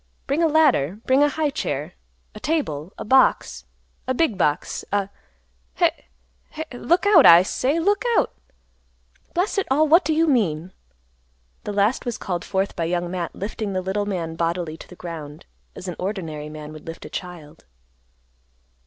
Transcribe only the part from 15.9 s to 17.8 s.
ordinary man would lift a child.